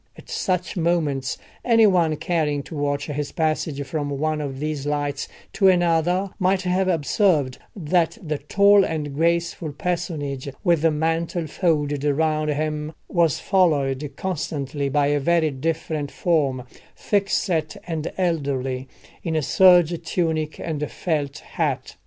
[0.17, 5.27] At such moments any one caring to watch his passage from one of these lights
[5.53, 12.03] to another might have observed that the tall and graceful personage with the mantle folded
[12.03, 16.63] round him was followed constantly by a very different form,
[16.97, 18.87] thickset and elderly,
[19.23, 21.95] in a serge tunic and felt hat.